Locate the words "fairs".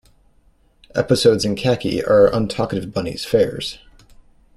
3.23-3.77